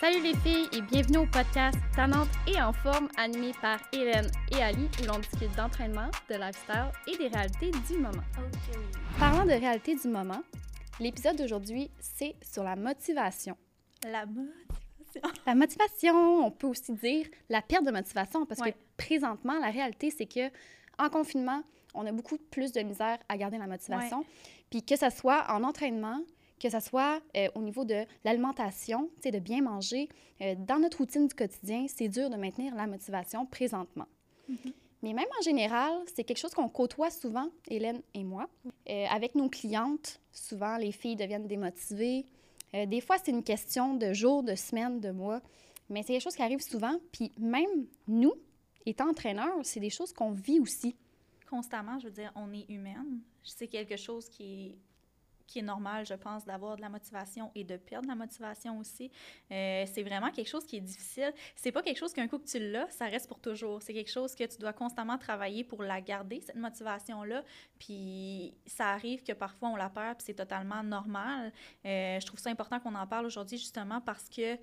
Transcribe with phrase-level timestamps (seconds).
[0.00, 4.62] Salut les filles et bienvenue au podcast Tannante et en forme animé par Hélène et
[4.62, 8.22] Ali où l'on discute d'entraînement, de lifestyle et des réalités du moment.
[9.18, 10.42] Parlant de réalités du moment,
[11.00, 13.56] l'épisode d'aujourd'hui c'est sur la motivation.
[14.04, 14.54] La motivation.
[15.46, 18.72] La motivation, on peut aussi dire la perte de motivation parce Ouais.
[18.72, 20.50] que présentement la réalité c'est que
[20.98, 21.62] en confinement,
[21.94, 24.24] on a beaucoup plus de misère à garder la motivation.
[24.70, 26.20] Puis que ça soit en entraînement,
[26.58, 30.08] que ça soit euh, au niveau de l'alimentation, de bien manger,
[30.40, 34.06] euh, dans notre routine du quotidien, c'est dur de maintenir la motivation présentement.
[35.02, 38.48] Mais même en général, c'est quelque chose qu'on côtoie souvent, Hélène et moi.
[38.88, 42.24] Euh, avec nos clientes, souvent, les filles deviennent démotivées.
[42.74, 45.40] Des fois, c'est une question de jours, de semaines, de mois.
[45.88, 46.98] Mais c'est quelque chose qui arrive souvent.
[47.12, 48.34] Puis même nous,
[48.84, 50.94] étant entraîneurs, c'est des choses qu'on vit aussi.
[51.48, 53.20] Constamment, je veux dire, on est humaine.
[53.42, 54.78] C'est quelque chose qui est,
[55.48, 59.10] qui est normal, je pense, d'avoir de la motivation et de perdre la motivation aussi.
[59.50, 61.32] Euh, c'est vraiment quelque chose qui est difficile.
[61.56, 63.82] C'est pas quelque chose qu'un coup que tu l'as, ça reste pour toujours.
[63.82, 67.42] C'est quelque chose que tu dois constamment travailler pour la garder, cette motivation-là.
[67.78, 71.52] Puis ça arrive que parfois on la perd, puis c'est totalement normal.
[71.84, 74.58] Euh, je trouve ça important qu'on en parle aujourd'hui justement parce que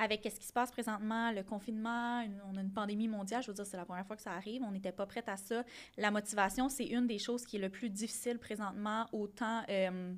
[0.00, 3.54] avec ce qui se passe présentement, le confinement, on a une pandémie mondiale, je veux
[3.54, 5.62] dire, c'est la première fois que ça arrive, on n'était pas prête à ça.
[5.98, 10.14] La motivation, c'est une des choses qui est le plus difficile présentement, autant euh,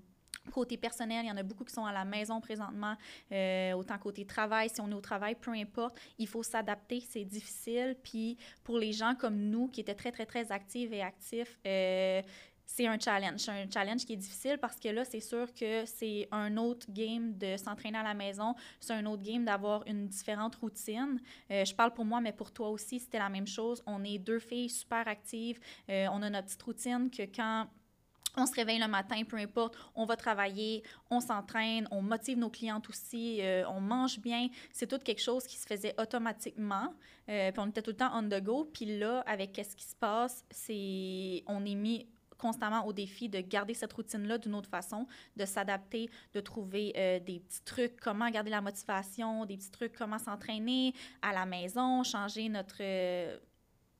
[0.50, 2.94] côté personnel, il y en a beaucoup qui sont à la maison présentement,
[3.30, 7.24] euh, autant côté travail, si on est au travail, peu importe, il faut s'adapter, c'est
[7.24, 7.96] difficile.
[8.02, 12.22] Puis pour les gens comme nous qui étaient très, très, très actifs et actifs, euh,
[12.64, 13.40] c'est un challenge.
[13.40, 16.86] C'est un challenge qui est difficile parce que là, c'est sûr que c'est un autre
[16.88, 18.54] game de s'entraîner à la maison.
[18.80, 21.20] C'est un autre game d'avoir une différente routine.
[21.50, 23.82] Euh, je parle pour moi, mais pour toi aussi, c'était la même chose.
[23.86, 25.60] On est deux filles super actives.
[25.88, 27.66] On a notre petite routine que quand
[28.36, 32.50] on se réveille le matin, peu importe, on va travailler, on s'entraîne, on motive nos
[32.50, 34.48] clientes aussi, euh, on mange bien.
[34.72, 36.94] C'est tout quelque chose qui se faisait automatiquement.
[37.28, 38.68] Euh, puis on était tout le temps on the go.
[38.72, 42.06] Puis là, avec qu'est-ce qui se passe, c'est on est mis
[42.38, 45.06] constamment au défi de garder cette routine-là d'une autre façon,
[45.36, 49.92] de s'adapter, de trouver euh, des petits trucs, comment garder la motivation, des petits trucs,
[49.92, 52.82] comment s'entraîner à la maison, changer notre,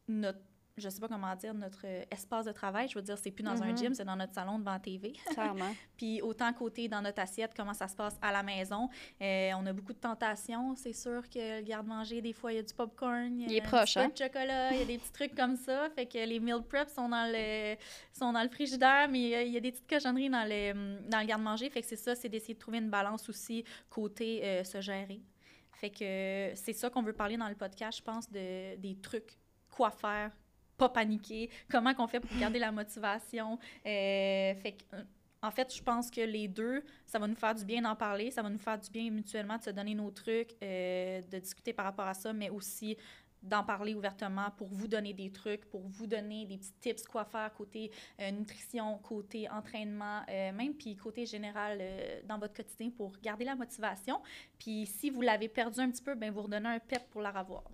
[0.08, 0.40] notre
[0.76, 2.88] je sais pas comment dire, notre euh, espace de travail.
[2.88, 3.76] Je veux dire, c'est plus dans un Mhm.
[3.76, 5.12] gym, c'est dans notre salon devant la TV.
[5.34, 5.74] Clairement.
[5.96, 8.88] Puis autant côté dans notre assiette, comment ça se passe à la maison.
[9.20, 10.74] Euh, on a beaucoup de tentations.
[10.76, 13.40] C'est sûr que le garde-manger, des fois, il y a du popcorn.
[13.40, 14.08] Il est un proche, petit peu hein?
[14.08, 15.88] de chocolat, il y a des petits trucs comme ça.
[15.90, 17.76] Fait que les meal preps sont dans le,
[18.12, 21.26] sont dans le frigidaire, mais il y a des petites cochonneries dans le, dans le
[21.26, 21.68] garde-manger.
[21.70, 25.20] Fait que c'est ça, c'est d'essayer de trouver une balance aussi côté euh, se gérer.
[25.74, 29.36] Fait que c'est ça qu'on veut parler dans le podcast, je pense, de, des trucs,
[29.70, 30.30] quoi faire,
[30.82, 33.56] pas paniquer, comment qu'on fait pour garder la motivation.
[33.86, 35.02] Euh, euh,
[35.40, 38.32] en fait, je pense que les deux, ça va nous faire du bien d'en parler,
[38.32, 41.72] ça va nous faire du bien mutuellement de se donner nos trucs, euh, de discuter
[41.72, 42.96] par rapport à ça, mais aussi
[43.44, 47.24] d'en parler ouvertement pour vous donner des trucs, pour vous donner des petits tips quoi
[47.24, 47.90] faire côté
[48.32, 51.82] nutrition, côté entraînement, même puis côté général
[52.28, 54.20] dans votre quotidien pour garder la motivation.
[54.60, 57.32] Puis si vous l'avez perdu un petit peu, ben vous redonnez un pep pour la
[57.32, 57.64] revoir.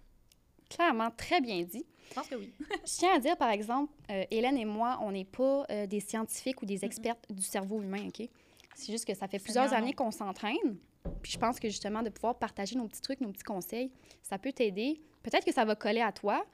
[0.68, 1.84] Clairement, très bien dit.
[2.10, 2.52] Je pense que oui.
[2.84, 6.00] Je tiens à dire, par exemple, euh, Hélène et moi, on n'est pas euh, des
[6.00, 8.28] scientifiques ou des expertes du cerveau humain, OK?
[8.74, 10.76] C'est juste que ça fait plusieurs années qu'on s'entraîne.
[11.22, 13.90] Puis je pense que justement, de pouvoir partager nos petits trucs, nos petits conseils,
[14.22, 15.00] ça peut t'aider.
[15.22, 16.44] Peut-être que ça va coller à toi,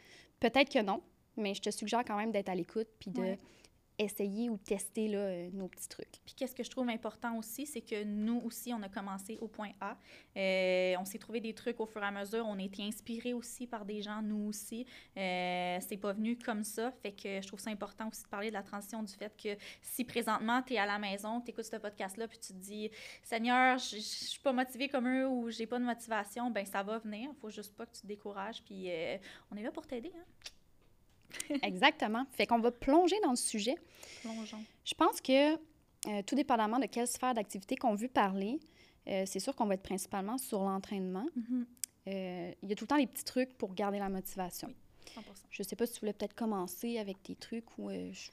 [0.41, 1.03] peut-être que non,
[1.37, 3.39] mais je te suggère quand même d'être à l'écoute puis de Ouais.
[3.99, 6.21] Essayer ou tester là, euh, nos petits trucs.
[6.25, 9.49] Puis qu'est-ce que je trouve important aussi, c'est que nous aussi, on a commencé au
[9.49, 9.97] point A.
[10.37, 12.45] Euh, on s'est trouvé des trucs au fur et à mesure.
[12.47, 14.87] On a été inspirés aussi par des gens, nous aussi.
[15.17, 16.91] Euh, c'est pas venu comme ça.
[17.03, 19.57] Fait que je trouve ça important aussi de parler de la transition du fait que
[19.83, 22.91] si présentement, tu es à la maison, tu écoutes ce podcast-là, puis tu te dis
[23.23, 26.99] Seigneur, je suis pas motivée comme eux ou j'ai pas de motivation, ben ça va
[26.99, 27.31] venir.
[27.41, 28.63] Faut juste pas que tu te décourages.
[28.65, 29.19] Puis euh,
[29.51, 30.13] on est là pour t'aider.
[30.17, 30.54] Hein?
[31.63, 32.25] Exactement.
[32.33, 33.77] Fait qu'on va plonger dans le sujet.
[34.23, 34.65] Plongeons.
[34.85, 38.61] Je pense que, euh, tout dépendamment de quelle sphère d'activité qu'on veut parler,
[39.09, 41.27] euh, c'est sûr qu'on va être principalement sur l'entraînement.
[41.37, 41.67] Mhm.
[42.07, 44.69] Euh, il y a tout le temps des petits trucs pour garder la motivation.
[44.69, 44.75] Oui.
[45.23, 45.23] 100%.
[45.51, 47.91] Je sais pas si tu voulais peut-être commencer avec tes trucs ou...
[47.91, 48.31] je-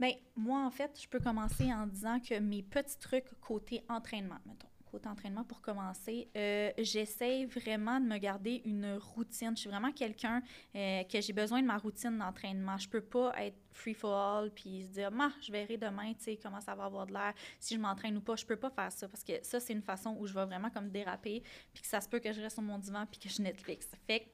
[0.00, 4.36] Bien, moi, en fait, je peux commencer en disant que mes petits trucs côté entraînement,
[4.46, 9.50] mettons, côté entraînement pour commencer, euh, j'essaie vraiment de me garder une routine.
[9.56, 10.42] Je suis vraiment quelqu'un
[10.74, 12.76] euh, que j'ai besoin de ma routine d'entraînement.
[12.78, 16.38] Je peux pas être free for all puis se dire, je verrai demain, tu sais,
[16.42, 18.36] comment ça va avoir de l'air, si je m'entraîne ou pas.
[18.36, 20.70] Je peux pas faire ça parce que ça, c'est une façon où je vais vraiment
[20.70, 21.42] comme déraper
[21.72, 23.90] puis que ça se peut que je reste sur mon divan puis que je Netflix.
[24.06, 24.24] Fait que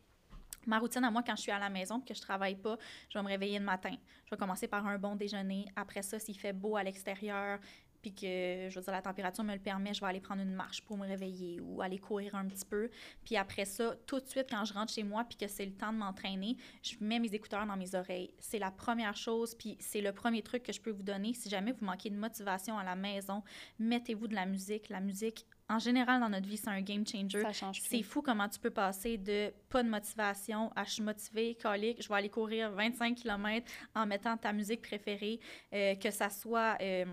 [0.66, 2.78] Ma routine à moi, quand je suis à la maison et que je travaille pas,
[3.10, 3.94] je vais me réveiller le matin.
[4.24, 5.66] Je vais commencer par un bon déjeuner.
[5.76, 7.58] Après ça, s'il fait beau à l'extérieur,
[8.04, 10.52] puis que, je veux dire, la température me le permet, je vais aller prendre une
[10.52, 12.90] marche pour me réveiller ou aller courir un petit peu.
[13.24, 15.72] Puis après ça, tout de suite, quand je rentre chez moi, puis que c'est le
[15.72, 18.34] temps de m'entraîner, je mets mes écouteurs dans mes oreilles.
[18.38, 21.32] C'est la première chose, puis c'est le premier truc que je peux vous donner.
[21.32, 23.42] Si jamais vous manquez de motivation à la maison,
[23.78, 24.90] mettez-vous de la musique.
[24.90, 27.40] La musique, en général, dans notre vie, c'est un game changer.
[27.40, 31.02] Ça change C'est fou comment tu peux passer de pas de motivation à je suis
[31.02, 35.40] motivée, colique, je vais aller courir 25 km en mettant ta musique préférée,
[35.72, 36.76] euh, que ça soit...
[36.82, 37.06] euh,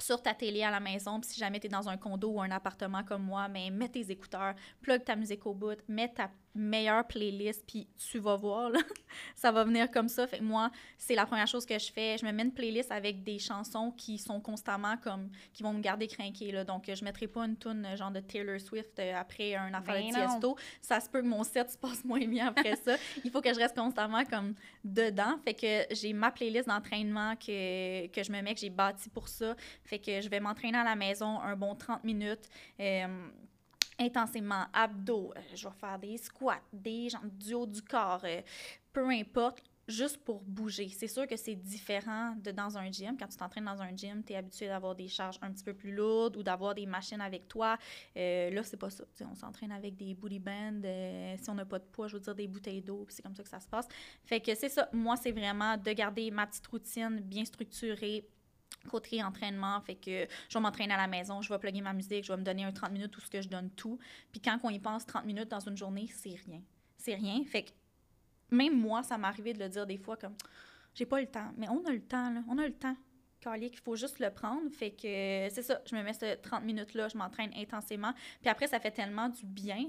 [0.00, 2.40] sur ta télé à la maison, puis si jamais tu es dans un condo ou
[2.40, 6.30] un appartement comme moi, mais mets tes écouteurs, plug ta musique au bout, mets ta
[6.58, 8.80] meilleure playlist, puis tu vas voir, là,
[9.34, 10.26] ça va venir comme ça.
[10.26, 12.18] Fait que moi, c'est la première chose que je fais.
[12.18, 15.80] Je me mets une playlist avec des chansons qui sont constamment comme, qui vont me
[15.80, 16.64] garder craquée, là.
[16.64, 19.94] Donc, je mettrai pas une tune euh, genre de Taylor Swift euh, après un affaire
[19.94, 20.14] Ben de.
[20.14, 20.56] Tiesto.
[20.82, 22.96] Ça se peut que mon set se passe moins bien après ça.
[23.24, 25.38] Il faut que je reste constamment comme dedans.
[25.44, 29.28] Fait que j'ai ma playlist d'entraînement que, que je me mets, que j'ai bâti pour
[29.28, 29.54] ça.
[29.84, 32.48] Fait que je vais m'entraîner à la maison un bon 30 minutes.
[32.80, 33.28] euh,
[33.98, 38.40] intensément, abdos, euh, je vais faire des squats, des jambes du haut du corps, euh,
[38.92, 40.88] peu importe, juste pour bouger.
[40.90, 43.16] C'est sûr que c'est différent de dans un gym.
[43.18, 45.72] Quand tu t'entraînes dans un gym, tu es habitué d'avoir des charges un petit peu
[45.72, 47.78] plus lourdes ou d'avoir des machines avec toi.
[48.16, 49.04] Euh, là, c'est pas ça.
[49.28, 50.82] On s'entraîne avec des booty bands.
[50.84, 53.34] euh, si on n'a pas de poids, je veux dire des bouteilles d'eau, c'est comme
[53.34, 53.88] ça que ça se passe.
[54.24, 54.88] Fait que c'est ça.
[54.92, 58.28] Moi, c'est vraiment de garder ma petite routine bien structurée,
[58.88, 62.24] côté entraînement, fait que je vais m'entraîner à la maison, je vais plugger ma musique,
[62.24, 63.98] je vais me donner un 30 minutes où ce que je donne tout.
[64.32, 66.62] Puis quand on y pense 30 minutes dans une journée, c'est rien.
[66.96, 67.44] C'est rien.
[67.44, 67.70] Fait que
[68.50, 70.34] même moi, ça m'est arrivé de le dire des fois comme
[70.94, 71.52] j'ai pas le temps.
[71.56, 72.42] Mais on a le temps, là.
[72.48, 72.96] On a le temps.
[73.40, 74.68] Calique, il faut juste le prendre.
[74.72, 78.12] Fait que c'est ça, je me mets ce 30 minutes-là, je m'entraîne intensément.
[78.40, 79.84] Puis après, ça fait tellement du bien.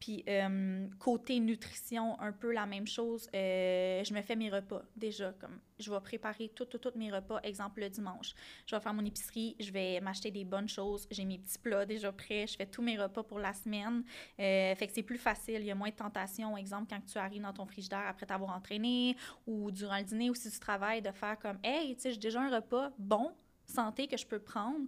[0.00, 3.28] Puis euh, côté nutrition, un peu la même chose.
[3.34, 5.32] Euh, je me fais mes repas déjà.
[5.32, 7.40] Comme je vais préparer tous mes repas.
[7.42, 8.34] Exemple le dimanche.
[8.66, 11.06] Je vais faire mon épicerie, je vais m'acheter des bonnes choses.
[11.10, 12.46] J'ai mes petits plats déjà prêts.
[12.46, 14.04] Je fais tous mes repas pour la semaine.
[14.38, 15.60] Euh, fait que c'est plus facile.
[15.60, 16.56] Il y a moins de tentation.
[16.56, 20.34] Exemple, quand tu arrives dans ton frigidaire après t'avoir entraîné ou durant le dîner ou
[20.34, 23.32] si tu travailles, de faire comme Hey, tu sais, j'ai déjà un repas bon,
[23.66, 24.86] santé que je peux prendre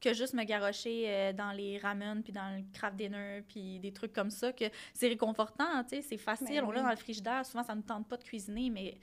[0.00, 3.92] que juste me garrocher euh, dans les ramen puis dans le craft dinner puis des
[3.92, 4.64] trucs comme ça que
[4.94, 6.84] c'est réconfortant, tu sais, c'est facile, Ben on l'a oui.
[6.84, 8.98] dans le frigidaire, souvent ça ne tente pas de cuisiner mais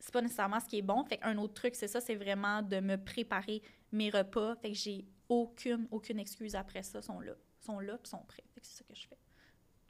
[0.00, 1.02] c'est pas nécessairement ce qui est bon.
[1.04, 4.54] Fait qu'un autre truc, c'est ça, c'est vraiment de me préparer mes repas.
[4.56, 8.44] Fait que j'ai aucune aucune excuse après ça, sont là, sont là puis sont prêts.
[8.54, 9.16] Fait que c'est ça que je fais.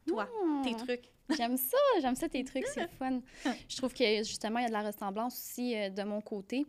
[0.07, 0.29] Toi,
[0.63, 0.77] tes Hmm.
[0.77, 1.11] trucs.
[1.37, 3.23] J'aime ça, j'aime ça tes trucs, c'est fun.
[3.69, 6.67] Je trouve que justement, il y a de la ressemblance aussi euh, de mon côté.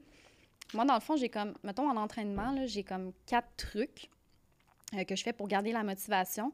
[0.73, 4.09] Moi, dans le fond, j'ai comme, mettons en entraînement, j'ai comme quatre trucs
[4.93, 6.51] euh, que je fais pour garder la motivation.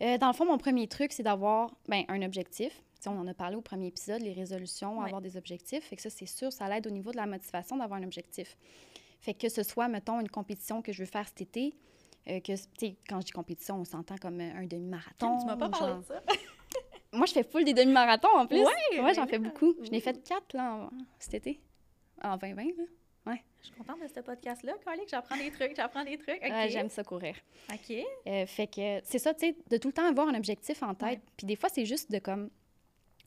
[0.00, 2.82] Euh, dans le fond, mon premier truc, c'est d'avoir ben, un objectif.
[3.08, 5.04] On en a parlé au premier épisode, les résolutions, Ouais.
[5.04, 5.84] avoir des objectifs.
[5.84, 8.56] Fait que ça, c'est sûr, ça l'aide au niveau de la motivation d'avoir un objectif.
[9.20, 11.72] Fait que ce soit, mettons, une compétition que je veux faire cet été,
[12.28, 15.38] euh, que, tu sais, quand je dis compétition, on s'entend comme euh, un demi-marathon.
[15.38, 16.20] tu m'as pas parlé genre- de ça.
[17.12, 18.58] moi, je fais full des demi-marathons en plus.
[18.58, 19.76] Ouais, ouais ben j'en fais beaucoup.
[19.84, 20.90] Je n'ai fait quatre là, en-
[21.20, 21.60] cet été,
[22.24, 22.64] en 2020.
[22.64, 22.84] Là.
[23.26, 25.08] Je suis contente de ce podcast-là, Colique.
[25.10, 26.36] J'apprends des trucs, j'apprends des trucs.
[26.42, 26.48] OK.
[26.50, 27.34] Ouais, J'aime ça courir.
[27.72, 27.96] OK.
[28.28, 30.94] Euh, fait que c'est ça, tu sais, de tout le temps avoir un objectif en
[30.94, 31.18] tête.
[31.18, 31.22] Ouais.
[31.36, 32.48] Puis des fois, c'est juste de comme,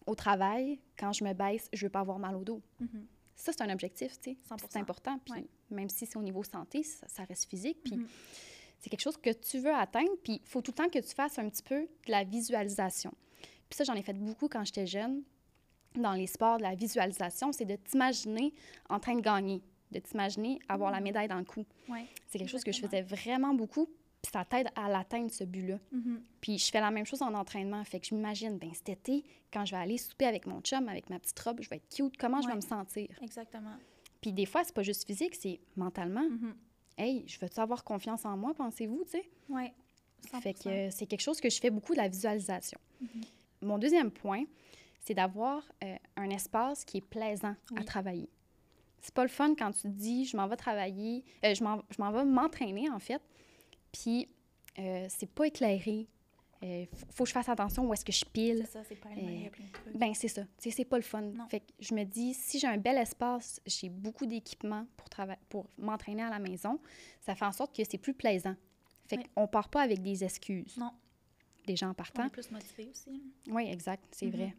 [0.06, 2.62] au travail, quand je me baisse, je veux pas avoir mal au dos.
[2.80, 3.06] Mhm.
[3.36, 4.38] Ça, c'est un objectif, tu sais.
[4.50, 4.68] 100%.
[4.69, 5.19] C'est important.
[5.25, 5.46] Puis Ouais.
[5.72, 7.80] même si c'est au niveau santé, ça, ça reste physique.
[7.84, 8.07] Puis Mhm.
[8.80, 10.12] c'est quelque chose que tu veux atteindre.
[10.24, 13.12] Puis il faut tout le temps que tu fasses un petit peu de la visualisation.
[13.69, 15.24] Puis ça, j'en ai fait beaucoup quand j'étais jeune.
[15.95, 18.54] Dans les sports, de la visualisation, c'est de t'imaginer
[18.90, 21.66] en train de gagner, de t'imaginer avoir la médaille dans le cou.
[21.88, 22.06] Ouais.
[22.28, 23.88] C'est quelque chose que je faisais vraiment beaucoup.
[24.22, 25.80] Puis ça t'aide à l'atteindre, ce but-là.
[25.94, 26.22] Mhm.
[26.42, 27.81] Puis je fais la même chose en entraînement.
[27.86, 30.90] Fait que je m'imagine, ben cet été, quand je vais aller souper avec mon chum,
[30.90, 32.18] avec ma petite robe, je vais être cute.
[32.18, 33.08] Comment je vais me sentir?
[33.22, 33.76] Exactement.
[34.19, 36.28] Puis des fois, c'est pas juste physique, c'est mentalement.
[36.30, 36.54] Mhm.
[36.98, 39.30] Hey, je veux-tu avoir confiance en moi, pensez-vous, tu sais?
[39.48, 39.74] Ouais.
[40.42, 40.64] Fait 100%.
[40.64, 42.78] que euh, c'est quelque chose que je fais beaucoup de la visualisation.
[43.00, 43.22] Mhm.
[43.62, 44.44] Mon deuxième point,
[45.00, 47.86] c'est d'avoir euh, un espace qui est plaisant à Oui.
[47.86, 48.30] travailler.
[49.02, 52.12] C'est pas le fun quand tu te dis je m'en vais travailler, euh, je m'en
[52.12, 53.22] vais m'entraîner en fait,
[53.92, 54.28] puis
[54.78, 56.08] euh, c'est pas éclairé.
[56.62, 58.64] Euh, faut, faut que je fasse attention où est-ce que je pile.
[58.66, 59.96] C'est ça, c'est pas il trucs.
[59.98, 60.44] Ben c'est ça.
[60.44, 61.22] Tu sais, c'est pas le fun.
[61.22, 61.48] Non.
[61.48, 65.08] Fait que je me dis, si j'ai un bel espace, j'ai beaucoup d'équipements pour
[65.48, 66.78] pour m'entraîner à la maison,
[67.22, 68.56] ça fait en sorte que c'est plus plaisant.
[69.08, 69.24] Fait Oui.
[69.34, 70.76] qu'on part pas avec des excuses.
[70.78, 70.92] Non.
[71.66, 72.26] Des gens On partant.
[72.26, 73.10] est plus motivé aussi.
[73.12, 73.54] là.
[73.54, 74.32] Oui, exact, c'est Mhm.
[74.34, 74.56] vrai.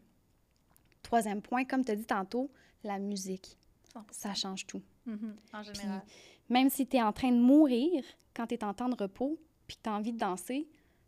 [1.03, 2.49] Troisième point, comme tu as dit tantôt,
[2.83, 3.57] la musique.
[3.93, 4.03] 100%.
[4.11, 4.81] Ça change tout.
[5.05, 5.35] Mhm.
[5.53, 6.01] En général.
[6.49, 9.39] Même si tu es en train de mourir quand tu es en temps de repos,
[9.67, 10.67] puis que tu as envie de danser,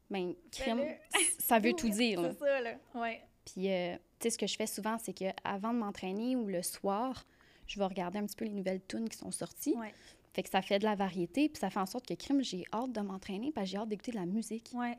[0.10, 1.24] ben, crème, Fais-le.
[1.40, 2.22] ça veut tout dire.
[2.22, 2.76] C'est ça, là.
[2.96, 3.22] Ouais.
[3.46, 6.48] Puis, euh, tu sais, ce que je fais souvent, c'est que avant de m'entraîner ou
[6.48, 7.26] le soir,
[7.68, 9.76] je vais regarder un petit peu les nouvelles tunes qui sont sorties.
[9.76, 9.94] Ouais.
[10.34, 12.66] Fait que ça fait de la variété, puis ça fait en sorte que crime, j'ai
[12.74, 14.72] hâte de m'entraîner, parce que j'ai hâte d'écouter de la musique.
[14.74, 14.98] Ouais.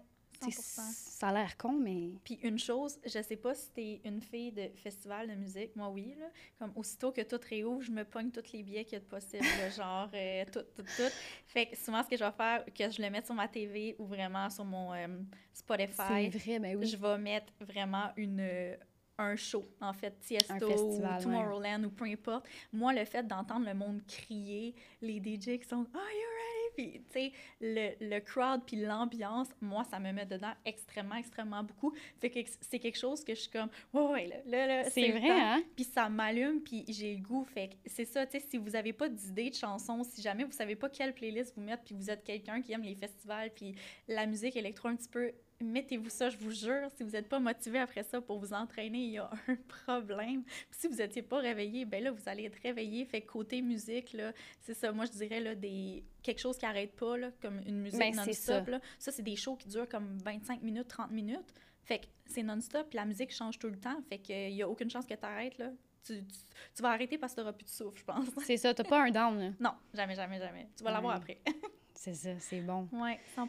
[0.50, 2.12] Ça a l'air con, mais.
[2.24, 5.88] Puis une chose, je sais pas si t'es une fille de festival de musique, moi
[5.88, 6.26] oui, là.
[6.58, 9.04] Comme aussitôt que tout réouvre, je me pogne tous les billets qu'il y a de
[9.04, 9.44] possible,
[9.76, 11.12] genre euh, tout, tout, tout.
[11.46, 13.96] Fait que souvent, ce que je vais faire, que je le mette sur ma TV
[13.98, 15.06] ou vraiment sur mon euh,
[15.52, 16.30] Spotify.
[16.30, 16.86] C'est vrai, ben oui.
[16.86, 18.76] Je vais mettre vraiment une euh,
[19.18, 21.23] un show, en fait, Tiesto ou festival, ouais.
[21.23, 22.49] Tomorrowland ou peu importe.
[22.73, 26.90] Moi, le fait d'entendre le monde crier, les DJ qui sont «Are you ready?» Puis,
[26.92, 31.94] tu sais, le, le crowd puis l'ambiance, moi, ça me met dedans extrêmement, extrêmement beaucoup.
[32.21, 35.12] Fait que c'est quelque chose que je suis comme «Ouais, ouais, là, là, là C'est
[35.12, 35.62] vrai, hein?
[35.76, 37.44] Puis ça m'allume, puis j'ai le goût.
[37.44, 40.42] Fait que c'est ça, tu sais, si vous avez pas d'idée de chansons, si jamais
[40.42, 43.50] vous savez pas quelle playlist vous mettre, puis vous êtes quelqu'un qui aime les festivals,
[43.54, 43.76] puis
[44.09, 46.88] la musique électro un petit peu, mettez-vous ça, je vous jure.
[46.96, 50.44] Si vous n'êtes pas motivé après ça pour vous entraîner, il y a un problème.
[50.44, 53.04] Puis si vous n'étiez pas réveillé, ben là, vous allez être réveillé.
[53.04, 56.04] Fait que côté musique, là, c'est ça, moi, je dirais, là, des...
[56.23, 58.80] quelque chose qui n'arrête pas, là, comme une musique Ben, non-stop, ça.
[58.99, 61.54] Ça, c'est des shows qui durent comme 25 minutes, 30 minutes.
[61.82, 64.00] Fait que c'est non-stop, la musique change tout le temps.
[64.08, 65.70] Fait qu'il n'y a aucune chance que tu arrêtes, là.
[66.04, 66.38] Tu, tu,
[66.75, 68.26] tu vas arrêter parce que tu n'auras plus de souffle, je pense.
[68.44, 69.50] C'est ça, t'as pas un down, là.
[69.61, 70.68] Non, jamais, jamais, jamais.
[70.76, 71.40] Tu vas l'avoir après.
[71.96, 72.88] C'est ça, c'est bon.
[72.92, 73.49] oui, 100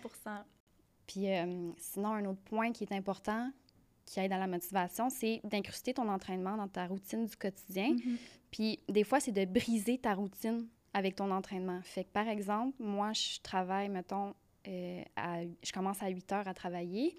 [1.08, 3.52] Puis euh, sinon, un autre point qui est important,
[4.06, 7.90] qui aide à la motivation, c'est d'incruster ton entraînement dans ta routine du quotidien.
[7.94, 8.18] Mhm.
[8.52, 11.82] Puis des fois, c'est de briser ta routine avec ton entraînement.
[11.84, 14.34] Fait que par exemple, moi, je travaille, mettons,
[14.68, 17.18] euh, à- je commence à 8 heures à travailler.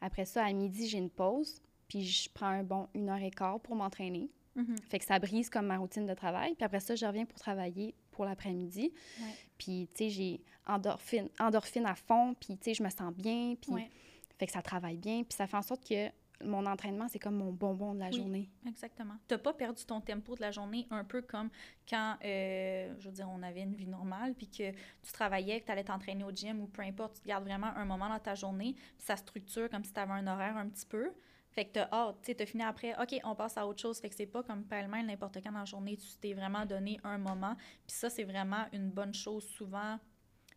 [0.00, 1.60] Après ça, à midi, j'ai une pause.
[1.88, 4.30] Puis je prends un bon une heure et quart pour m'entraîner.
[4.56, 4.76] Mhm.
[4.88, 6.54] Fait que ça brise comme ma routine de travail.
[6.54, 8.92] Puis après ça, je reviens pour travailler pour l'après-midi.
[9.20, 9.34] Ouais.
[9.58, 12.34] Puis, tu sais, j'ai endorphine, endorphine à fond.
[12.38, 13.54] Puis, tu sais, je me sens bien.
[13.60, 13.90] Puis, Ouais.
[14.38, 15.24] fait que ça travaille bien.
[15.24, 16.08] Puis ça fait en sorte que
[16.44, 18.16] mon entraînement, c'est comme mon bonbon de la Oui.
[18.16, 18.50] journée.
[18.66, 19.14] Exactement.
[19.28, 21.48] Tu n'as pas perdu ton tempo de la journée, un peu comme
[21.88, 25.66] quand, euh, je veux dire, on avait une vie normale, puis que tu travaillais, que
[25.66, 28.18] tu allais t'entraîner au gym ou peu importe, tu te gardes vraiment un moment dans
[28.18, 31.12] ta journée, puis ça structure comme si tu avais un horaire un petit peu.
[31.52, 33.80] Fait que tu as hâte, tu sais, tu fini après, OK, on passe à autre
[33.80, 33.98] chose.
[34.00, 36.98] Fait que c'est pas comme pêle-mêle n'importe quand dans la journée, tu t'es vraiment donné
[37.04, 37.54] un moment.
[37.86, 39.98] Puis ça, c'est vraiment une bonne chose souvent.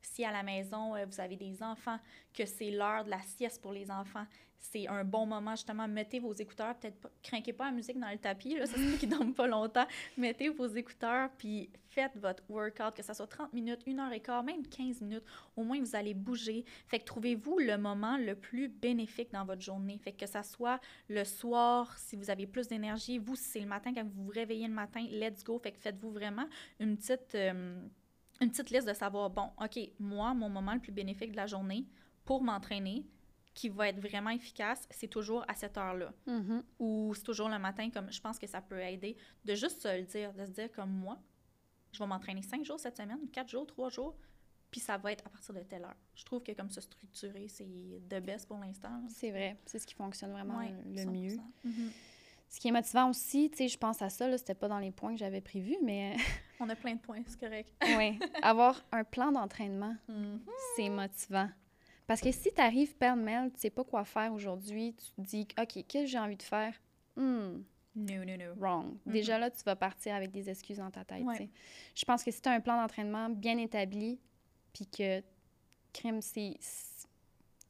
[0.05, 1.99] Si à la maison, euh, vous avez des enfants,
[2.33, 4.25] que c'est l'heure de la sieste pour les enfants,
[4.71, 5.87] c'est un bon moment, justement.
[5.87, 9.09] Mettez vos écouteurs, peut-être craquez pas la musique dans le tapis, là, se peut qu'ils
[9.09, 9.85] dorment pas longtemps.
[10.17, 14.19] Mettez vos écouteurs, puis faites votre workout, que ça soit 30 minutes, 1 heure et
[14.19, 15.23] quart, même 15 minutes.
[15.55, 16.65] Au moins, vous allez bouger.
[16.87, 19.97] Fait que trouvez-vous le moment le plus bénéfique dans votre journée.
[19.97, 23.17] Fait que ça soit le soir, si vous avez plus d'énergie.
[23.17, 25.59] Vous, si c'est le matin, quand vous vous réveillez le matin, let's go.
[25.59, 26.47] Fait que faites-vous vraiment
[26.79, 27.35] une petite...
[27.35, 27.81] euh,
[28.41, 31.47] une petite liste de savoir, bon, OK, moi, mon moment le plus bénéfique de la
[31.47, 31.85] journée
[32.25, 33.05] pour m'entraîner,
[33.53, 36.11] qui va être vraiment efficace, c'est toujours à cette heure-là.
[36.27, 36.61] Mhm.
[36.79, 39.15] Ou c'est toujours le matin, comme je pense que ça peut aider,
[39.45, 41.17] de juste se le dire, de se dire comme moi,
[41.93, 44.17] je vais m'entraîner cinq jours cette semaine, quatre jours, trois jours,
[44.69, 45.95] puis ça va être à partir de telle heure.
[46.15, 47.63] Je trouve que comme ça structuré, c'est
[48.09, 49.01] de best pour l'instant.
[49.07, 49.57] C'est vrai.
[49.65, 51.09] C'est ce qui fonctionne vraiment Ouais, le 100%.
[51.11, 51.37] mieux.
[52.49, 54.79] Ce qui est motivant aussi, tu sais, je pense à ça, là, c'était pas dans
[54.79, 56.15] les points que j'avais prévus, mais
[56.59, 57.69] On a plein de points, c'est correct.
[57.97, 60.39] oui, avoir un plan d'entraînement, Mhm.
[60.75, 61.49] c'est motivant.
[62.07, 65.47] Parce que si tu arrives pêle-mêle, tu sais pas quoi faire aujourd'hui, tu te dis,
[65.59, 66.73] OK, qu'est-ce que j'ai envie de faire?
[67.17, 67.63] Hmm,
[67.95, 68.53] No, no, no.
[68.57, 68.97] wrong.
[69.05, 71.23] Déjà là, tu vas partir avec des excuses dans ta tête.
[71.23, 71.35] Ouais.
[71.37, 71.49] tu sais.
[71.95, 74.19] Je pense que si tu as un plan d'entraînement bien établi,
[74.71, 75.21] puis que
[75.93, 76.55] crime, c'est.
[76.59, 77.07] c'est-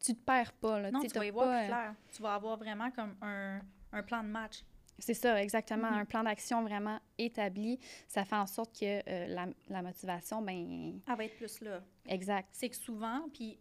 [0.04, 0.80] Tu te perds pas.
[0.80, 1.96] Là, Non, tu vas y voir plus euh, clair.
[2.14, 3.60] Tu vas avoir vraiment comme un,
[3.96, 4.64] un plan de match.
[5.00, 5.92] C'est ça, exactement.
[5.92, 5.98] Mhm.
[5.98, 7.80] Un plan d'action vraiment établi.
[8.08, 11.82] Ça fait en sorte que euh, la, la motivation, ben Elle va être plus là.
[12.08, 12.50] exact.
[12.54, 13.60] c'est que souvent, puis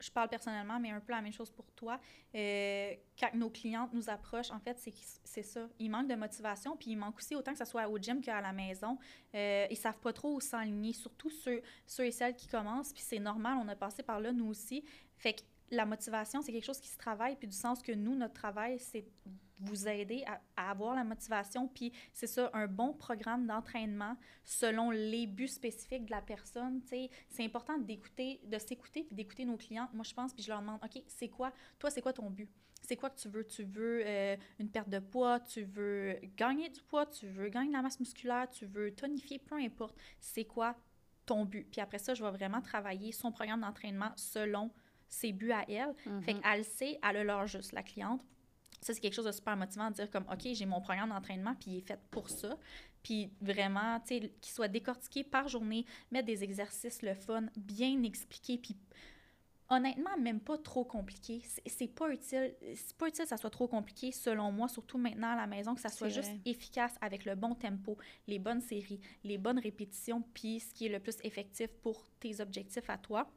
[0.00, 2.00] je parle personnellement, mais un peu la même chose pour toi,
[2.34, 4.78] euh, quand nos clientes nous approchent, en fait,
[5.24, 5.68] c'est ça.
[5.78, 8.40] Ils manquent de motivation, puis ils manquent aussi, autant que ce soit au gym qu'à
[8.40, 8.96] la maison,
[9.34, 13.02] euh, ils savent pas trop où s'enligner, surtout ceux, ceux et celles qui commencent, puis
[13.02, 14.82] c'est normal, on a passé par là, nous aussi.
[15.18, 18.14] Fait que la motivation, c'est quelque chose qui se travaille, puis du sens que nous,
[18.14, 19.04] notre travail, c'est
[19.60, 20.24] vous aider
[20.56, 26.06] à, avoir la motivation, puis c'est ça, un bon programme d'entraînement selon les buts spécifiques
[26.06, 27.10] de la personne, c'est
[27.40, 29.92] important d'écouter, de s'écouter, puis d'écouter nos clientes.
[29.92, 32.48] Moi, je pense, puis je leur demande, OK, c'est quoi, toi, c'est quoi ton but?
[32.82, 33.46] C'est quoi que tu veux?
[33.46, 37.68] Tu veux euh, une perte de poids, tu veux gagner du poids, tu veux gagner
[37.68, 39.94] de la masse musculaire, tu veux tonifier, peu importe.
[40.18, 40.74] C'est quoi
[41.26, 41.70] ton but?
[41.70, 44.72] Puis après ça, je vais vraiment travailler son programme d'entraînement selon
[45.10, 45.94] ses buts à elle.
[46.22, 46.40] Fait Mhm.
[46.40, 48.22] qu'elle le sait, elle a l'heure juste, la cliente.
[48.80, 51.54] Ça, c'est quelque chose de super motivant de dire comme, OK, j'ai mon programme d'entraînement,
[51.56, 52.56] puis il est fait pour ça.
[53.02, 58.02] Puis vraiment, tu sais, qu'il soit décortiqué par journée, mettre des exercices le fun, bien
[58.04, 58.76] expliqué, puis
[59.68, 61.42] honnêtement, même pas trop compliqué.
[61.66, 62.54] C'est pas utile.
[62.74, 65.74] C'est pas utile que ça soit trop compliqué, selon moi, surtout maintenant à la maison,
[65.74, 70.22] que ça soit juste efficace avec le bon tempo, les bonnes séries, les bonnes répétitions,
[70.34, 73.30] puis ce qui est le plus effectif pour tes objectifs à toi.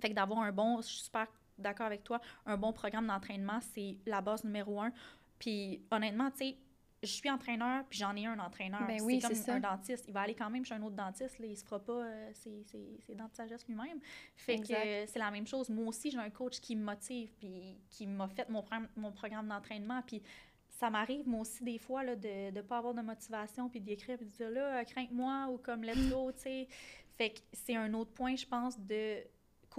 [0.00, 1.26] Fait que d'avoir un bon, je suis super
[1.58, 4.92] d'accord avec toi, un bon programme d'entraînement, c'est la base numéro un.
[5.38, 6.56] Puis honnêtement, tu sais,
[7.02, 8.84] je suis entraîneur, puis j'en ai un entraîneur.
[8.86, 9.54] Ben oui, c'est comme ça.
[9.54, 10.04] un dentiste.
[10.08, 11.38] Il va aller quand même chez un autre dentiste.
[11.38, 14.00] Là, il se fera pas euh, ses, dents de sagesse lui-même.
[14.34, 15.68] Fait que euh, c'est la même chose.
[15.70, 18.64] Moi aussi, j'ai un coach qui me motive, puis qui m'a fait mon,
[18.96, 20.02] mon programme d'entraînement.
[20.02, 20.22] Puis
[20.68, 24.16] ça m'arrive, moi aussi, des fois, là, de ne pas avoir de motivation, puis d'écrire,
[24.16, 26.68] puis de dire là, crains-moi, ou comme let's go, tu sais.
[27.16, 29.18] Fait que c'est un autre point, je pense, de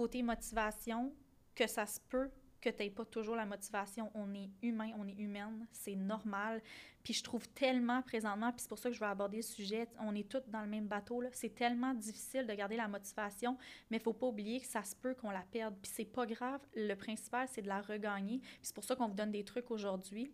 [0.00, 1.12] côté motivation,
[1.54, 2.30] que ça se peut
[2.62, 4.10] que tu n'aies pas toujours la motivation.
[4.14, 6.62] On est humain, on est humaine, c'est normal.
[7.02, 9.88] Puis je trouve tellement présentement, puis c'est pour ça que je veux aborder le sujet,
[10.00, 13.58] on est tous dans le même bateau, c'est tellement difficile de garder la motivation,
[13.90, 15.74] mais il faut pas oublier que ça se peut qu'on la perde.
[15.82, 18.38] Puis c'est pas grave, le principal, c'est de la regagner.
[18.38, 20.32] Puis c'est pour ça qu'on vous donne des trucs aujourd'hui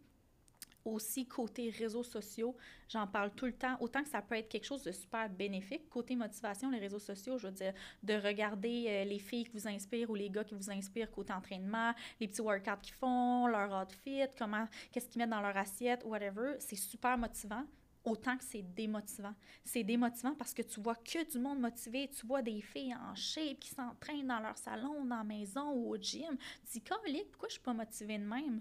[0.86, 2.56] aussi côté réseaux sociaux,
[2.88, 5.88] j'en parle tout le temps, autant que ça peut être quelque chose de super bénéfique.
[5.88, 9.68] Côté motivation, les réseaux sociaux, je veux dire, de regarder euh, les filles qui vous
[9.68, 13.82] inspirent ou les gars qui vous inspirent côté entraînement, les petits workouts qu'ils font, leur
[13.82, 17.64] outfit, comment, qu'est-ce qu'ils mettent dans leur assiette, whatever, c'est super motivant.
[18.04, 19.34] Autant que c'est démotivant.
[19.64, 23.16] C'est démotivant parce que tu vois que du monde motivé, tu vois des filles en
[23.16, 26.36] shape qui s'entraînent dans leur salon, dans la maison ou au gym.
[26.70, 28.60] Tu dis, pourquoi je suis pas motivée de même?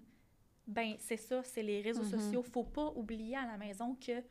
[0.67, 2.21] Ben c'est ça, c'est les réseaux mm-hmm.
[2.21, 2.43] sociaux.
[2.43, 4.23] Faut pas oublier à la maison que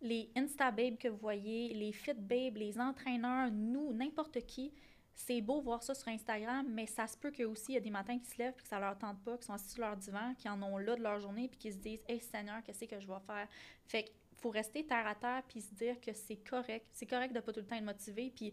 [0.00, 4.72] les Insta Babes que vous voyez, les Fit Babes, les entraîneurs, nous, n'importe qui,
[5.14, 7.80] c'est beau voir ça sur Instagram, mais ça se peut qu'il aussi, il y a
[7.80, 9.80] des matins qui se lèvent et que ça leur tente pas, qui sont assis sur
[9.80, 12.62] leur divan, qui en ont là de leur journée puis qui se disent Hey Seigneur,
[12.62, 13.48] qu'est-ce que je vais faire?
[13.86, 16.86] Fait qu'il faut rester terre à terre puis se dire que c'est correct.
[16.92, 18.52] C'est correct de pas tout le temps être motivé puis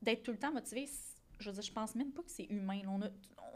[0.00, 0.88] d'être tout le temps motivé,
[1.38, 2.80] je veux dire, je pense même pas que c'est humain.
[2.88, 3.08] On, a,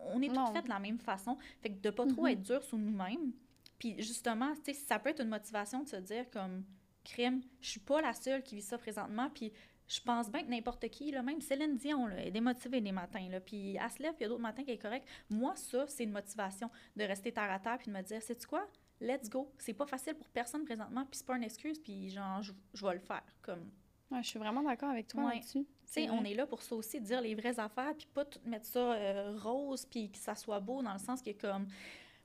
[0.07, 1.37] on est tous faits de la même façon.
[1.61, 2.33] Fait que de pas trop mm-hmm.
[2.33, 3.33] être dur sur nous-mêmes.
[3.79, 6.65] Puis justement, tu sais, ça peut être une motivation de se dire comme
[7.05, 9.31] crime, je suis pas la seule qui vit ça présentement.
[9.31, 9.53] Puis
[9.89, 13.27] je pense bien que n'importe qui, là, même Céline Dion, là, est démotivée des matins.
[13.31, 15.09] Là, puis elle se lève, puis il y a d'autres matins qui est correct.
[15.31, 18.47] Moi, ça, c'est une motivation de rester terre à terre puis de me dire, sais-tu
[18.47, 18.69] quoi?
[19.01, 19.51] Let's go.
[19.59, 22.53] C'est pas facile pour personne présentement, puis c'est pas une excuse, puis genre, je,
[22.87, 23.25] vais le faire.
[23.41, 23.71] Comme...
[24.11, 25.65] Ouais, je suis vraiment d'accord avec toi là-dessus.
[25.65, 28.41] Tu sais, on est là pour ça aussi, dire les vraies affaires, puis pas tout
[28.45, 31.67] mettre ça euh, rose, puis que ça soit beau, dans le sens que comme,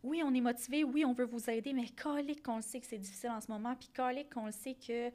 [0.01, 2.87] oui, on est motivé, oui, on veut vous aider, mais calique qu'on le sait que
[2.87, 5.11] c'est difficile en ce moment, puis calique qu'on le sait que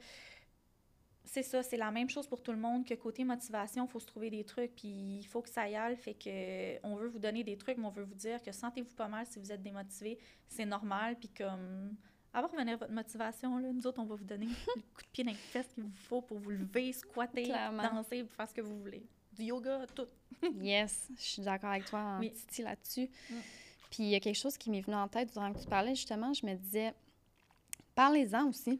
[1.25, 3.99] c'est ça, c'est la même chose pour tout le monde, que côté motivation, il faut
[3.99, 7.07] se trouver des trucs, puis il faut que ça y aille, fait que on veut
[7.07, 9.51] vous donner des trucs, mais on veut vous dire que sentez-vous pas mal si vous
[9.51, 11.95] êtes démotivé, c'est normal, puis comme
[12.33, 15.23] de revenir votre motivation, là, nous autres, on va vous donner le coup de pied
[15.23, 18.79] dans les fesses qu'il vous faut pour vous lever, squatter, danser, faire ce que vous
[18.79, 19.03] voulez.
[19.33, 20.07] Du yoga, tout.
[20.61, 23.09] yes, je suis d'accord avec toi en Titi là-dessus.
[23.29, 23.35] Mm.
[23.89, 25.95] Puis il y a quelque chose qui m'est venu en tête durant que tu parlais,
[25.95, 26.93] justement, je me disais,
[27.95, 28.79] parlez-en aussi.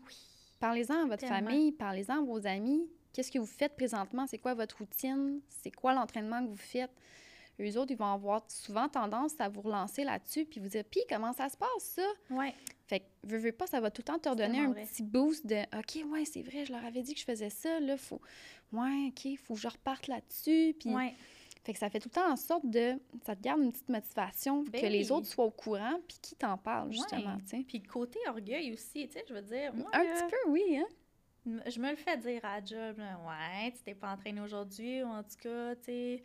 [0.60, 2.86] Parlez-en à votre famille, parlez-en à vos amis.
[3.14, 4.28] Qu'est-ce que vous faites présentement?
[4.28, 5.40] C'est quoi votre routine?
[5.48, 6.92] C'est quoi l'entraînement que vous faites?
[7.62, 11.02] eux autres, ils vont avoir souvent tendance à vous relancer là-dessus, puis vous dire, puis
[11.10, 12.08] comment ça se passe, ça?
[12.30, 12.54] Ouais.
[12.90, 15.46] Fait que, veux, veux pas, ça va tout le temps te redonner un petit boost
[15.46, 18.20] de, OK, ouais, c'est vrai, je leur avais dit que je faisais ça, là, faut,
[18.74, 20.90] ouais, OK, faut que je reparte là-dessus, puis...
[20.90, 21.14] Ouais.
[21.64, 22.96] Fait que ça fait tout le temps en sorte de.
[23.26, 26.36] Ça te garde une petite motivation, ben que les autres soient au courant, puis qui
[26.36, 27.38] t'en parle, justement.
[27.46, 27.66] sais.
[27.68, 29.74] Puis côté orgueil aussi, tu sais, je veux dire.
[29.76, 30.88] Moi, un petit peu, oui, hein?
[31.68, 35.22] Je me le fais dire à job, ouais, tu t'es pas entraîné aujourd'hui, ou en
[35.22, 36.24] tout cas, tu sais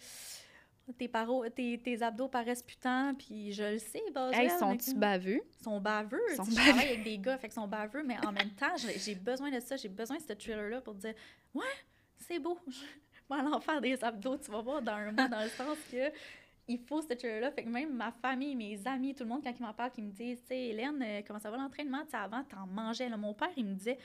[0.93, 5.41] tes, paro tes, tes, abdos paraissent putain, puis je le sais, Hey, sont-ils baveux?
[5.59, 6.21] Ils sont baveux.
[6.37, 9.15] Sont Je travaille avec des gars, fait qu'ils sont baveux, mais en même temps, j'ai
[9.15, 11.15] besoin de ça, j'ai besoin de ce thriller-là pour dire
[11.55, 11.65] «Ouais,
[12.19, 12.81] c'est beau, je
[13.31, 15.79] vais aller en faire des abdos, tu vas voir, dans un mois, dans le sens
[15.91, 16.13] que
[16.67, 17.51] il faut ce thriller-là.
[17.51, 20.03] Fait que même ma famille, mes amis, tout le monde, quand ils m'en parlent, qui
[20.03, 22.03] me disent, tu sais, Hélène, euh, comment ça va l'entraînement?
[22.05, 23.09] Tu sais, avant, t'en mangeais.
[23.09, 23.17] Là.
[23.17, 23.99] Mon père, il me disait,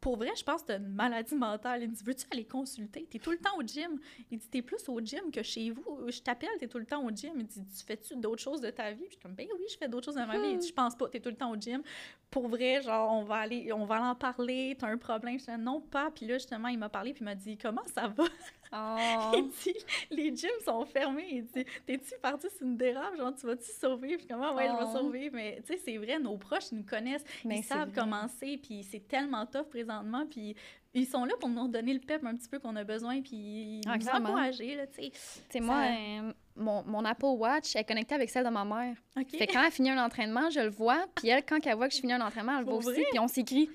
[0.00, 1.82] pour vrai, je pense que t'as une maladie mentale.
[1.82, 3.06] Il me dit Veux-tu aller consulter?
[3.10, 3.98] T'es tout le temps au gym.
[4.30, 6.08] Il dit T'es plus au gym que chez vous.
[6.08, 7.32] Je t'appelle, t'es tout le temps au gym.
[7.36, 9.04] Il dit Tu fais-tu d'autres choses de ta vie?
[9.06, 10.50] Je suis comme Ben oui, je fais d'autres choses de ma vie.
[10.52, 11.82] Il dit Je pense pas, t'es tout le temps au gym.
[12.30, 14.76] Pour vrai, genre, on va aller, on va en parler.
[14.78, 16.10] T'as un problème Je dis Non, pas.
[16.12, 18.24] Puis là, justement, il m'a parlé, puis il m'a dit Comment ça va?
[18.72, 19.32] Oh.
[19.34, 19.78] Il dit
[20.10, 21.28] Les gyms sont fermés.
[21.30, 23.16] Il dit T'es-tu parti sur une dérape?
[23.16, 24.18] Genre, tu vas-tu survivre?
[24.18, 24.98] Puis comment Ouais, je vais oh.
[24.98, 25.34] survivre.
[25.34, 27.24] Mais tu sais, c'est vrai, nos proches, ils nous connaissent.
[27.44, 28.58] ils savent comment c'est.
[28.58, 30.26] Puis c'est tellement tough présentement.
[30.26, 30.54] Puis
[30.94, 33.20] ils sont là pour nous donner le pep un petit peu qu'on a besoin.
[33.20, 35.10] Puis ah, nous encourager, là, tu
[35.50, 35.60] sais.
[35.60, 38.96] moi, euh, mon, mon, Apple Watch est connecté avec celle de ma mère.
[39.30, 41.06] Fait quand elle finit un entraînement, je le vois.
[41.14, 43.04] Puis elle, quand elle voit que je finis un entraînement, elle le voit aussi.
[43.10, 43.70] Puis on s'écrit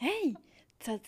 [0.00, 0.34] Hey,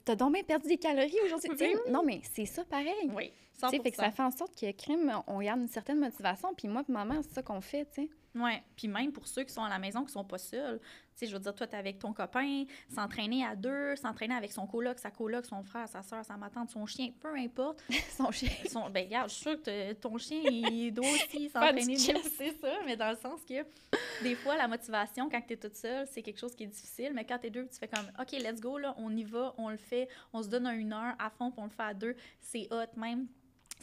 [0.04, 1.50] t'as donc bien perdu des calories aujourd'hui.
[1.60, 1.76] Oui.
[1.90, 3.10] Non, mais c'est ça pareil.
[3.14, 3.82] Oui, Tu sais, 100%.
[3.82, 6.52] fait que ça fait en sorte que crime, on garde une certaine motivation.
[6.54, 8.10] Puis moi, maman, c'est ça qu'on fait, tu sais.
[8.34, 10.86] Ouais, puis même pour ceux qui sont à la maison, qui sont pas seuls, tu
[11.14, 14.66] sais, je veux dire, toi, t'es avec ton copain, s'entraîner à deux, s'entraîner avec son
[14.66, 17.82] coloc, sa coloc, son frère, sa soeur, sa tante, son chien, peu importe.
[18.16, 18.50] Son chien.
[18.70, 21.96] Son, ben, regarde, je suis sûre que ton chien, il doit aussi s'entraîner.
[21.96, 23.64] C'est ça, mais dans le sens que
[24.22, 27.24] des fois, la motivation, quand t'es toute seule, c'est quelque chose qui est difficile, mais
[27.24, 29.76] quand t'es deux, tu fais comme, OK, let's go, là, on y va, on le
[29.76, 32.16] fait, on se donne un une heure à fond, puis on le fait à deux.
[32.40, 33.26] C'est hot, même.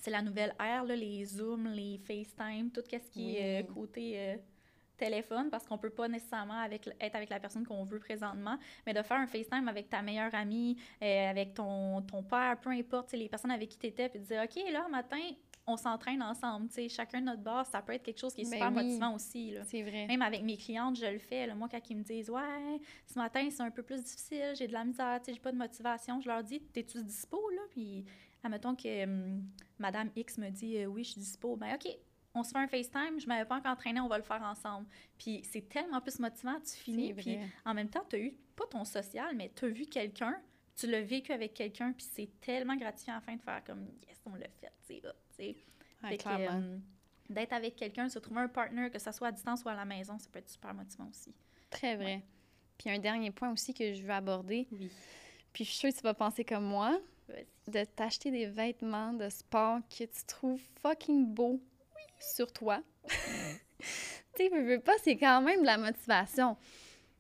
[0.02, 4.14] C'est la nouvelle ère, là, les Zoom, les FaceTime, tout ce qui est euh, côté
[4.18, 4.38] euh,
[4.98, 8.94] téléphone, parce qu'on peut pas nécessairement avec, être avec la personne qu'on veut présentement, mais
[8.94, 13.12] de faire un FaceTime avec ta meilleure amie, euh, avec ton, ton père, peu importe,
[13.14, 15.20] les personnes avec qui tu étais, puis de dire, OK, là, matin,
[15.68, 18.46] on s'entraîne ensemble, tu sais, chacun notre base, ça peut être quelque chose qui est
[18.46, 18.84] Ben super oui.
[18.86, 19.54] motivant aussi.
[19.66, 20.08] C'est vrai.
[20.08, 21.46] Même avec mes clientes, je le fais.
[21.46, 21.54] là.
[21.54, 24.74] Moi, quand ils me disent Ouais, ce matin, c'est un peu plus difficile, j'ai de
[24.74, 27.62] la misère, tu sais, j'ai pas de motivation, je leur dis T'es-tu dispo là?
[27.70, 28.04] Puis,
[28.44, 29.44] admettons que hum,
[29.78, 31.56] Madame X me dit Euh, Oui, je suis dispo.
[31.56, 31.88] Ben, OK,
[32.36, 34.88] on se fait un FaceTime, je m'avais pas encore entraîné, on va le faire ensemble.
[35.18, 37.14] Puis, c'est tellement plus motivant, tu finis.
[37.14, 40.40] Puis, en même temps, tu as eu, pas ton social, mais tu as vu quelqu'un,
[40.76, 43.86] tu l'as vécu avec quelqu'un, puis c'est tellement gratifiant à la fin de faire comme
[44.08, 45.04] Yes, on l'a fait, tu
[45.36, 45.56] sais.
[46.04, 46.78] Ouais, euh,
[47.30, 49.84] d'être avec quelqu'un, se trouver un partner, que ça soit à distance ou à la
[49.86, 51.34] maison, ça peut être super motivant aussi.
[51.70, 52.24] Très vrai.
[52.78, 54.90] Puis un dernier point aussi que je veux aborder, Oui.
[55.52, 56.98] puis je suis sûre que tu vas penser comme moi.
[57.68, 61.62] De t'acheter des vêtements de sport que tu trouves fucking beaux
[62.20, 62.82] sur toi.
[63.08, 63.16] tu
[64.36, 66.58] sais, veux, veux pas, c'est quand même de la motivation.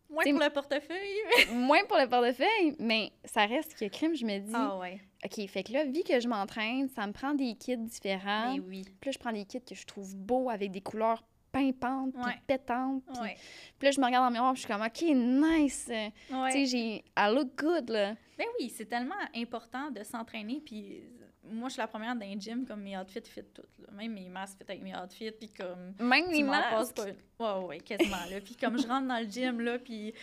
[0.09, 1.53] Moins T'sais, pour le portefeuille.
[1.53, 4.99] Moins pour le portefeuille, mais ça reste que crime, je me dis, Ah ouais.
[5.23, 8.53] OK, fait que là, vu que je m'entraîne, ça me prend des kits différents.
[8.53, 8.83] Mais oui.
[8.99, 12.23] Puis là, je prends des kits que je trouve beaux avec des couleurs pimpantes, puis
[12.23, 12.41] Ouais.
[12.47, 13.03] pétantes.
[13.12, 13.35] Puis Ouais.
[13.81, 15.88] là, je me regarde dans le miroir, je suis comme, OK, nice.
[15.89, 16.12] Ouais.
[16.51, 16.95] Tu sais, j'ai.
[17.17, 18.15] I look good, là.
[18.38, 20.62] Ben oui, c'est tellement important de s'entraîner.
[20.65, 21.03] Puis
[21.43, 23.77] moi, je suis la première dans les gym, comme mes outfits fit toutes.
[23.79, 23.88] Là.
[23.93, 25.31] Même mes masques fit avec mes outfits.
[25.31, 25.93] Puis comme.
[25.99, 26.95] Même les masques.
[27.38, 27.59] pas.
[27.59, 28.25] Ouais, ouais, quasiment.
[28.29, 28.39] Là.
[28.41, 30.13] Puis comme je rentre dans le gym, là, puis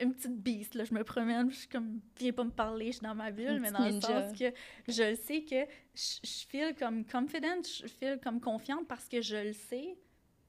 [0.00, 2.98] une petite beast, là, je me promène, je suis comme, viens pas me parler, je
[2.98, 4.52] suis dans ma bulle, Une mais dans le sens que
[4.86, 5.56] je le sais que
[5.92, 9.96] je, je feel comme confident, je feel comme confiante parce que je le sais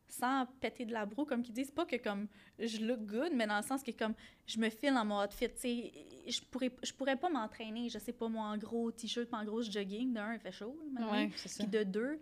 [0.10, 3.48] sans péter de la broue, comme qu'ils disent, pas que comme je look good, mais
[3.48, 4.14] dans le sens que comme
[4.46, 5.94] je me file dans mon outfit, tu sais,
[6.28, 9.62] je pourrais, je pourrais pas m'entraîner, je sais pas, moi, en gros t-shirt, en gros
[9.62, 10.78] jogging, d'un, il fait chaud.
[11.12, 11.30] Ouais.
[11.30, 12.20] Puis de deux,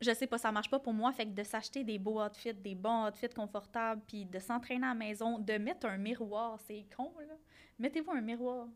[0.00, 1.12] je sais pas, ça marche pas pour moi.
[1.12, 4.88] Fait que de s'acheter des beaux outfits, des bons outfits confortables, puis de s'entraîner à
[4.90, 7.34] la maison, de mettre un miroir, c'est con, là.
[7.78, 8.68] Mettez-vous un miroir.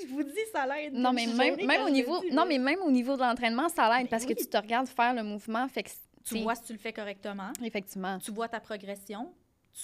[0.00, 0.94] Je vous dis, ça l'aide.
[0.94, 4.06] Non, mais même, au niveau, dis, non, mais même au niveau de l'entraînement, ça l'aide
[4.06, 5.66] Ben parce que tu te regardes faire le mouvement.
[5.68, 5.90] Fait que,
[6.24, 7.52] Tu vois si tu le fais correctement.
[7.62, 8.18] Effectivement.
[8.18, 9.32] Tu vois ta progression.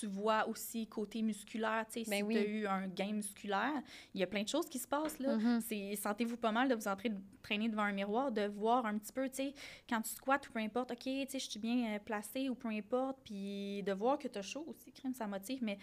[0.00, 2.34] Tu vois aussi côté musculaire, tu sais, Ben si oui.
[2.34, 3.72] tu as eu un gain musculaire,
[4.12, 5.36] il y a plein de choses qui se passent, là.
[5.36, 5.62] Mhm.
[5.66, 7.10] C'est sentez-vous pas mal de vous entrer
[7.42, 9.54] traîner devant un miroir, de voir un petit peu, tu sais,
[9.88, 12.54] quand tu squattes ou peu importe, OK, tu sais, je suis bien euh, placée ou
[12.54, 15.78] peu importe, puis de voir que tu as chaud aussi, crème, ça motive, mais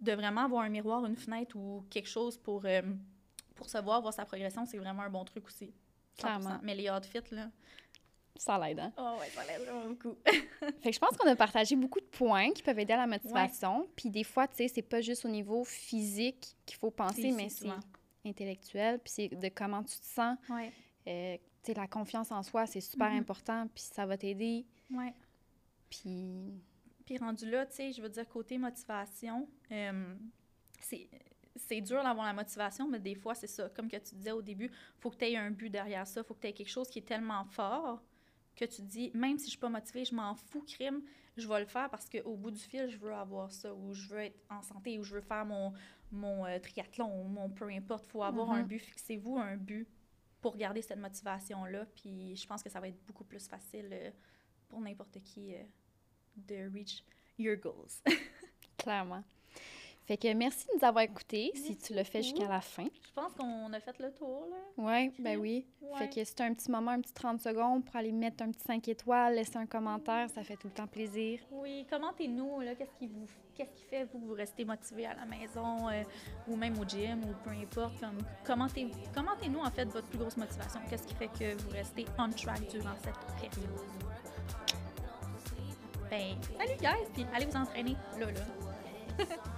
[0.00, 2.80] de vraiment avoir un miroir, une fenêtre ou quelque chose pour, euh,
[3.62, 5.66] pour se voir, voir sa progression, c'est vraiment un bon truc aussi.
[5.66, 5.72] 100%.
[6.18, 6.58] Clairement.
[6.62, 7.50] Mais les outfits, là.
[8.36, 8.92] Ça l'aide, hein?
[8.98, 10.16] Oh ouais, ça l'aide vraiment beaucoup.
[10.82, 13.06] Fait que je pense qu'on a partagé beaucoup de points qui peuvent aider à la
[13.06, 13.86] motivation.
[13.94, 17.48] Puis des fois, tu sais, c'est pas juste au niveau physique qu'il faut penser, mais
[17.48, 17.68] c'est
[18.24, 18.98] intellectuel.
[18.98, 20.36] Puis c'est de comment tu te sens.
[20.48, 20.72] Ouais,
[21.06, 23.18] Euh, tu sais, la confiance en soi, c'est super Mhm.
[23.18, 23.66] important.
[23.74, 24.64] Puis ça va t'aider.
[24.90, 25.12] ouais.
[25.90, 26.60] Puis
[27.04, 30.14] Puis rendu là, tu sais, je veux dire, côté motivation, euh,
[30.80, 31.08] c'est
[31.56, 33.68] c'est dur d'avoir la motivation, mais des fois, c'est ça.
[33.70, 36.34] Comme que tu disais au début, faut que tu aies un but derrière ça, faut
[36.34, 38.02] que tu aies quelque chose qui est tellement fort
[38.54, 41.02] que tu dis, même si je suis pas motivée, je m'en fous, crime,
[41.38, 44.08] je vais le faire parce qu'au bout du fil, je veux avoir ça, ou je
[44.08, 45.72] veux être en santé, ou je veux faire mon,
[46.10, 48.04] mon euh, triathlon, ou mon peu importe.
[48.10, 48.68] faut avoir un Mhm.
[48.68, 48.78] but.
[48.80, 49.88] Fixez-vous un but
[50.42, 51.86] pour garder cette motivation-là.
[51.96, 54.10] Puis je pense que ça va être beaucoup plus facile euh,
[54.68, 55.62] pour n'importe qui euh,
[56.36, 57.02] de reach
[57.38, 58.02] your goals.
[58.76, 59.24] clairement.
[60.04, 62.36] Fait que merci de nous avoir écoutés si tu l'as fait beaucoup.
[62.36, 62.84] jusqu'à la fin.
[62.84, 64.56] Je pense qu'on a fait le tour, là.
[64.76, 65.64] Oui, ben oui.
[65.80, 65.98] Ouais.
[65.98, 68.64] Fait que c'est un petit moment, un petit 30 secondes pour aller mettre un petit
[68.64, 71.40] 5 étoiles, laisser un commentaire, ça fait tout le temps plaisir.
[71.52, 73.26] Oui, commentez-nous, là, qu'est-ce qui vous...
[73.54, 76.02] Qu'est-ce qui fait, vous, que vous restez motivé à la maison, euh,
[76.48, 78.00] ou même au gym, ou peu importe.
[78.00, 80.80] Comme, commentez, commentez-nous, en fait, votre plus grosse motivation.
[80.88, 83.78] Qu'est-ce qui fait que vous restez on track durant cette période?
[86.10, 87.10] Ben, salut, guys!
[87.12, 89.26] Puis allez vous entraîner, là, là.